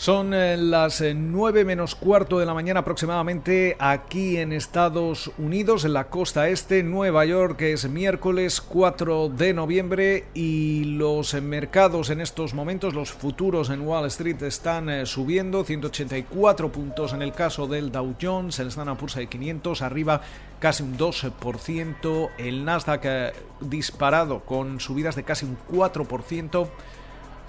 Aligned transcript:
Son 0.00 0.32
eh, 0.32 0.56
las 0.56 1.02
9 1.02 1.60
eh, 1.60 1.64
menos 1.66 1.94
cuarto 1.94 2.38
de 2.38 2.46
la 2.46 2.54
mañana 2.54 2.80
aproximadamente 2.80 3.76
aquí 3.78 4.38
en 4.38 4.50
Estados 4.50 5.30
Unidos, 5.36 5.84
en 5.84 5.92
la 5.92 6.08
costa 6.08 6.48
este, 6.48 6.82
Nueva 6.82 7.26
York, 7.26 7.60
es 7.60 7.86
miércoles 7.86 8.62
4 8.62 9.28
de 9.28 9.52
noviembre 9.52 10.24
y 10.32 10.84
los 10.84 11.34
mercados 11.34 12.08
en 12.08 12.22
estos 12.22 12.54
momentos, 12.54 12.94
los 12.94 13.12
futuros 13.12 13.68
en 13.68 13.82
Wall 13.82 14.06
Street 14.06 14.42
están 14.42 14.88
eh, 14.88 15.04
subiendo, 15.04 15.64
184 15.64 16.72
puntos 16.72 17.12
en 17.12 17.20
el 17.20 17.32
caso 17.32 17.66
del 17.66 17.92
Dow 17.92 18.14
Jones, 18.18 18.58
el 18.58 18.68
Standard 18.68 18.96
Poor's 18.96 19.16
de 19.16 19.26
500 19.26 19.82
arriba 19.82 20.22
casi 20.60 20.82
un 20.82 20.96
12%, 20.96 22.30
el 22.38 22.64
Nasdaq 22.64 23.34
disparado 23.60 24.46
con 24.46 24.80
subidas 24.80 25.14
de 25.14 25.24
casi 25.24 25.44
un 25.44 25.58
4% 25.70 26.68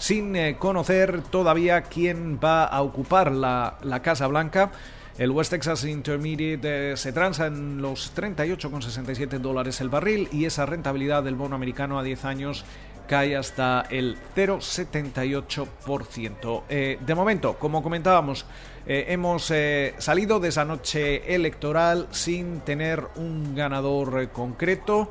sin 0.02 0.36
eh, 0.36 0.58
conocer 0.58 1.22
todavía 1.22 1.84
quién 1.84 2.40
va 2.44 2.66
a 2.66 2.82
ocupar 2.82 3.32
la, 3.32 3.78
Casa 4.02 4.26
Blanca. 4.26 4.72
El 5.20 5.30
West 5.30 5.52
Texas 5.52 5.84
Intermediate 5.84 6.94
eh, 6.94 6.98
se 6.98 7.14
transa 7.14 7.46
en 7.46 7.84
los 7.84 8.16
38,67 8.16 9.38
dólares 9.38 9.80
el 9.80 9.90
barril 9.90 10.28
y 10.32 10.46
esa 10.46 10.66
rentabilidad 10.66 11.22
del 11.22 11.36
bono 11.36 11.56
americano 11.56 12.00
a 12.00 12.04
10 12.04 12.26
años 12.26 12.66
cae 13.08 13.36
hasta 13.36 13.86
el 13.92 14.18
0,78%. 14.36 16.64
Eh, 16.68 16.98
de 17.00 17.16
momento, 17.16 17.60
como 17.60 17.84
comentábamos, 17.84 18.48
hemos 18.88 19.54
salido 20.00 20.40
de 20.40 20.50
esa 20.50 20.66
noche 20.66 21.36
electoral 21.36 22.08
sin 22.10 22.62
tener 22.62 23.04
un 23.18 23.54
ganador 23.54 24.30
concreto. 24.30 25.08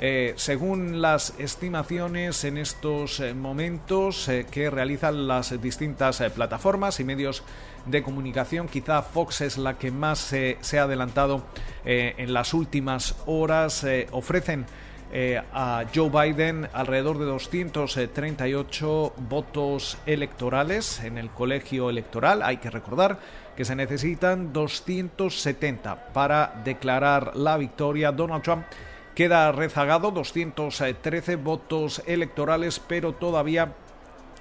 Eh, 0.00 0.34
según 0.36 1.00
las 1.00 1.34
estimaciones 1.38 2.42
en 2.42 2.58
estos 2.58 3.20
eh, 3.20 3.32
momentos 3.32 4.28
eh, 4.28 4.44
que 4.50 4.68
realizan 4.68 5.28
las 5.28 5.60
distintas 5.62 6.20
plataformas 6.34 6.98
y 6.98 7.04
medios 7.04 7.44
de 7.86 8.02
comunicación, 8.02 8.66
quizá 8.66 9.02
Fox 9.02 9.42
es 9.42 9.56
la 9.56 9.78
que 9.78 9.92
más 9.92 10.18
se 10.18 10.78
ha 10.78 10.82
adelantado 10.82 11.44
en 11.84 12.32
las 12.32 12.54
últimas 12.54 13.14
horas. 13.26 13.86
ofrecen 14.10 14.64
a 15.52 15.84
Joe 15.94 16.08
Biden 16.08 16.66
alrededor 16.72 17.18
de 17.18 17.26
238 17.26 19.12
votos 19.28 19.98
electorales 20.06 21.00
en 21.04 21.18
el 21.18 21.28
colegio 21.28 21.90
electoral. 21.90 22.42
Hay 22.42 22.56
que 22.56 22.70
recordar 22.70 23.18
que 23.54 23.66
se 23.66 23.76
necesitan 23.76 24.54
270 24.54 26.12
para 26.14 26.62
declarar 26.64 27.36
la 27.36 27.58
victoria. 27.58 28.12
Donald 28.12 28.42
Trump 28.42 28.64
Queda 29.14 29.52
rezagado 29.52 30.10
213 30.10 31.36
votos 31.36 32.02
electorales, 32.06 32.80
pero 32.80 33.12
todavía 33.12 33.74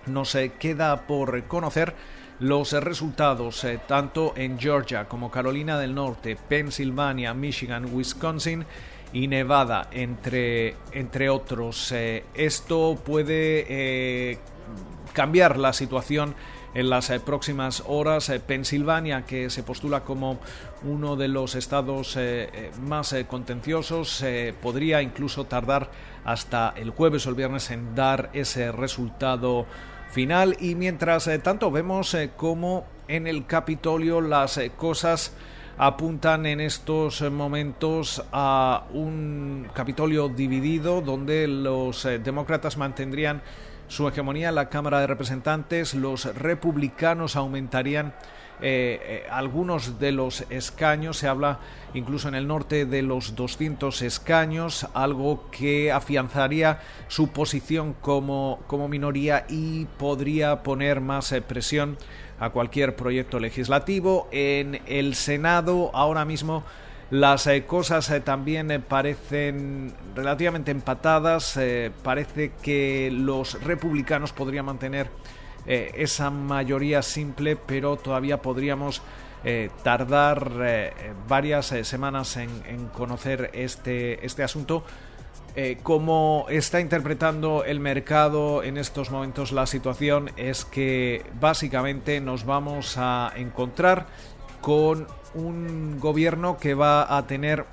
no 0.07 0.25
se 0.25 0.53
queda 0.53 1.05
por 1.05 1.43
conocer 1.43 1.93
los 2.39 2.73
resultados 2.73 3.63
eh, 3.63 3.79
tanto 3.87 4.33
en 4.35 4.59
Georgia 4.59 5.07
como 5.07 5.29
Carolina 5.29 5.77
del 5.77 5.93
Norte, 5.93 6.35
Pensilvania, 6.35 7.33
Michigan, 7.33 7.93
Wisconsin 7.93 8.65
y 9.13 9.27
Nevada, 9.27 9.89
entre, 9.91 10.75
entre 10.91 11.29
otros. 11.29 11.91
Eh, 11.91 12.25
esto 12.33 12.99
puede 13.05 13.65
eh, 13.69 14.39
cambiar 15.13 15.57
la 15.57 15.71
situación 15.71 16.35
en 16.73 16.89
las 16.89 17.09
eh, 17.09 17.19
próximas 17.19 17.83
horas. 17.87 18.29
Eh, 18.29 18.39
Pensilvania, 18.39 19.25
que 19.25 19.49
se 19.49 19.63
postula 19.63 20.03
como 20.03 20.39
uno 20.83 21.15
de 21.15 21.27
los 21.27 21.55
estados 21.55 22.15
eh, 22.17 22.71
más 22.81 23.15
contenciosos, 23.27 24.23
podría 24.61 25.01
incluso 25.01 25.45
tardar 25.45 25.89
hasta 26.25 26.73
el 26.75 26.89
jueves 26.89 27.25
o 27.25 27.29
el 27.29 27.35
viernes 27.35 27.71
en 27.71 27.95
dar 27.95 28.29
ese 28.33 28.71
resultado 28.71 29.65
final. 30.11 30.57
Y 30.59 30.75
mientras 30.75 31.29
tanto 31.43 31.71
vemos 31.71 32.15
cómo 32.35 32.85
en 33.07 33.27
el 33.27 33.45
Capitolio 33.45 34.21
las 34.21 34.59
cosas 34.77 35.33
apuntan 35.77 36.45
en 36.45 36.61
estos 36.61 37.21
momentos 37.31 38.23
a 38.31 38.85
un 38.93 39.67
Capitolio 39.73 40.29
dividido 40.29 41.01
donde 41.01 41.47
los 41.47 42.07
demócratas 42.23 42.77
mantendrían 42.77 43.41
su 43.87 44.07
hegemonía 44.07 44.49
en 44.49 44.55
la 44.55 44.69
Cámara 44.69 44.99
de 44.99 45.07
Representantes, 45.07 45.93
los 45.93 46.25
republicanos 46.35 47.35
aumentarían 47.35 48.13
eh, 48.61 48.99
eh, 49.03 49.27
algunos 49.29 49.99
de 49.99 50.11
los 50.11 50.45
escaños, 50.49 51.17
se 51.17 51.27
habla 51.27 51.59
incluso 51.93 52.27
en 52.29 52.35
el 52.35 52.47
norte 52.47 52.85
de 52.85 53.01
los 53.01 53.35
200 53.35 54.01
escaños, 54.03 54.87
algo 54.93 55.49
que 55.51 55.91
afianzaría 55.91 56.79
su 57.07 57.29
posición 57.29 57.93
como, 57.99 58.61
como 58.67 58.87
minoría 58.87 59.45
y 59.49 59.85
podría 59.97 60.63
poner 60.63 61.01
más 61.01 61.31
eh, 61.31 61.41
presión 61.41 61.97
a 62.39 62.51
cualquier 62.51 62.95
proyecto 62.95 63.39
legislativo. 63.39 64.27
En 64.31 64.81
el 64.85 65.15
Senado 65.15 65.91
ahora 65.93 66.23
mismo 66.23 66.63
las 67.09 67.47
eh, 67.47 67.65
cosas 67.65 68.09
eh, 68.09 68.21
también 68.21 68.71
eh, 68.71 68.79
parecen 68.79 69.93
relativamente 70.15 70.71
empatadas. 70.71 71.59
parece 72.01 72.53
que 72.61 73.09
los 73.11 73.61
republicanos 73.63 74.33
podrían 74.33 74.65
mantener 74.65 75.09
esa 75.65 76.29
mayoría 76.29 77.01
simple, 77.01 77.55
pero 77.55 77.95
todavía 77.95 78.41
podríamos 78.41 79.01
tardar 79.81 80.93
varias 81.27 81.67
semanas 81.83 82.35
en, 82.35 82.87
conocer 82.93 83.49
este, 83.53 84.25
este 84.25 84.43
asunto. 84.43 84.83
como 85.81 86.47
está 86.49 86.81
interpretando 86.81 87.63
el 87.63 87.79
mercado 87.79 88.61
en 88.63 88.77
estos 88.77 89.09
momentos 89.09 89.53
la 89.53 89.65
situación 89.65 90.31
es 90.35 90.65
que 90.65 91.25
básicamente 91.39 92.19
nos 92.19 92.43
vamos 92.45 92.95
a 92.97 93.31
encontrar 93.35 94.07
con 94.63 95.07
un 95.35 95.99
gobierno 95.99 96.57
que 96.57 96.73
va 96.73 97.17
a 97.17 97.27
tener 97.27 97.65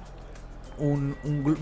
un, 0.79 1.15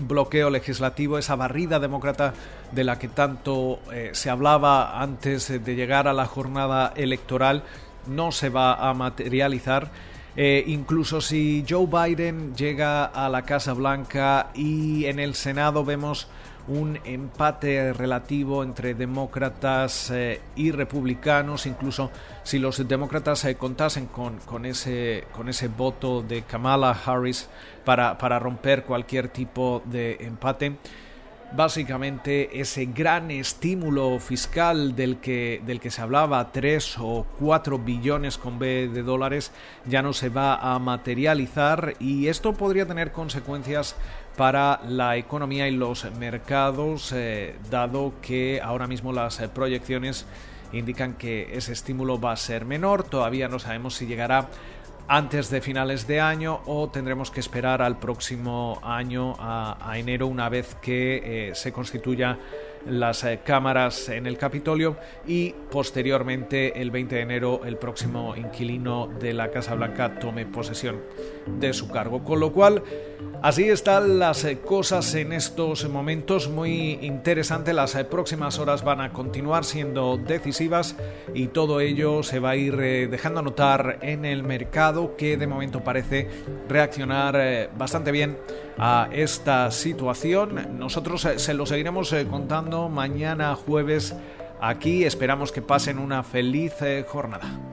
bloqueo 0.07 0.49
legislativo, 0.49 1.19
esa 1.19 1.35
barrida 1.35 1.79
demócrata 1.79 2.33
de 2.71 2.83
la 2.83 2.97
que 2.97 3.09
tanto 3.09 3.79
eh, 3.93 4.09
se 4.13 4.31
hablaba 4.31 4.99
antes 4.99 5.63
de 5.63 5.75
llegar 5.75 6.07
a 6.07 6.13
la 6.13 6.25
jornada 6.25 6.93
electoral, 6.95 7.63
no 8.07 8.31
se 8.31 8.49
va 8.49 8.73
a 8.73 8.91
materializar. 8.95 9.91
Eh, 10.35 10.63
incluso 10.65 11.21
si 11.21 11.63
Joe 11.69 11.85
Biden 11.85 12.55
llega 12.55 13.05
a 13.05 13.29
la 13.29 13.43
Casa 13.43 13.73
Blanca 13.73 14.49
y 14.55 15.05
en 15.05 15.19
el 15.19 15.35
Senado 15.35 15.85
vemos 15.85 16.27
un 16.69 16.99
empate 17.03 17.93
relativo 17.93 18.63
entre 18.63 18.93
demócratas 18.93 20.11
eh, 20.11 20.39
y 20.55 20.71
republicanos, 20.71 21.65
incluso 21.65 22.11
si 22.43 22.59
los 22.59 22.87
demócratas 22.87 23.43
eh, 23.45 23.55
contasen 23.55 24.05
con, 24.05 24.37
con, 24.37 24.65
ese, 24.65 25.25
con 25.31 25.49
ese 25.49 25.67
voto 25.67 26.21
de 26.21 26.43
Kamala 26.43 26.91
Harris 26.91 27.49
para, 27.83 28.17
para 28.17 28.39
romper 28.39 28.83
cualquier 28.83 29.29
tipo 29.29 29.81
de 29.85 30.17
empate 30.21 30.77
básicamente 31.55 32.59
ese 32.59 32.85
gran 32.85 33.31
estímulo 33.31 34.19
fiscal 34.19 34.95
del 34.95 35.17
que, 35.17 35.61
del 35.65 35.79
que 35.79 35.91
se 35.91 36.01
hablaba, 36.01 36.51
3 36.51 36.97
o 36.99 37.25
4 37.39 37.79
billones 37.79 38.37
con 38.37 38.59
B 38.59 38.87
de 38.87 39.03
dólares, 39.03 39.51
ya 39.85 40.01
no 40.01 40.13
se 40.13 40.29
va 40.29 40.55
a 40.55 40.77
materializar 40.79 41.95
y 41.99 42.27
esto 42.27 42.53
podría 42.53 42.85
tener 42.85 43.11
consecuencias 43.11 43.95
para 44.37 44.79
la 44.87 45.17
economía 45.17 45.67
y 45.67 45.71
los 45.71 46.09
mercados, 46.17 47.11
eh, 47.13 47.55
dado 47.69 48.13
que 48.21 48.61
ahora 48.63 48.87
mismo 48.87 49.11
las 49.11 49.39
eh, 49.39 49.49
proyecciones 49.49 50.25
indican 50.71 51.15
que 51.15 51.57
ese 51.57 51.73
estímulo 51.73 52.21
va 52.21 52.31
a 52.33 52.37
ser 52.37 52.63
menor, 52.63 53.03
todavía 53.03 53.47
no 53.47 53.59
sabemos 53.59 53.95
si 53.95 54.05
llegará 54.05 54.47
antes 55.09 55.49
de 55.49 55.59
finales 55.59 56.05
de 56.05 56.21
año 56.21 56.61
o 56.67 56.87
tendremos 56.87 57.31
que 57.31 57.39
esperar 57.39 57.81
al 57.81 57.97
próximo 57.97 58.79
año, 58.83 59.35
a, 59.39 59.93
enero, 59.95 60.27
una 60.27 60.49
vez 60.49 60.75
que 60.75 61.49
eh, 61.49 61.55
se 61.55 61.73
constituya 61.73 62.37
las 62.87 63.23
eh, 63.23 63.39
cámaras 63.43 64.09
en 64.09 64.27
el 64.27 64.37
Capitolio 64.37 64.97
y 65.27 65.53
posteriormente 65.71 66.81
el 66.81 66.91
20 66.91 67.15
de 67.15 67.21
enero 67.21 67.61
el 67.65 67.77
próximo 67.77 68.35
inquilino 68.35 69.07
de 69.19 69.33
la 69.33 69.51
Casa 69.51 69.75
Blanca 69.75 70.19
tome 70.19 70.45
posesión 70.45 71.01
de 71.47 71.73
su 71.73 71.89
cargo. 71.89 72.23
Con 72.23 72.39
lo 72.39 72.51
cual, 72.51 72.83
así 73.41 73.69
están 73.69 74.19
las 74.19 74.43
eh, 74.45 74.59
cosas 74.59 75.13
en 75.15 75.33
estos 75.33 75.87
momentos, 75.89 76.49
muy 76.49 76.99
interesante, 77.01 77.73
las 77.73 77.95
próximas 78.05 78.59
horas 78.59 78.83
van 78.83 79.01
a 79.01 79.11
continuar 79.11 79.65
siendo 79.65 80.17
decisivas 80.17 80.95
y 81.33 81.47
todo 81.47 81.81
ello 81.81 82.23
se 82.23 82.39
va 82.39 82.51
a 82.51 82.55
ir 82.55 82.77
dejando 83.09 83.41
notar 83.41 83.99
en 84.01 84.25
el 84.25 84.43
mercado 84.43 85.15
que 85.15 85.37
de 85.37 85.47
momento 85.47 85.83
parece 85.83 86.27
reaccionar 86.67 87.35
eh, 87.37 87.69
bastante 87.77 88.11
bien 88.11 88.37
a 88.77 89.09
esta 89.11 89.71
situación. 89.71 90.77
Nosotros 90.77 91.25
eh, 91.25 91.39
se 91.39 91.53
lo 91.53 91.65
seguiremos 91.65 92.13
eh, 92.13 92.25
mañana 92.69 93.55
jueves 93.55 94.15
aquí. 94.61 95.03
Esperamos 95.03 95.51
que 95.51 95.61
pasen 95.61 95.97
una 95.97 96.21
feliz 96.23 96.75
jornada. 97.07 97.68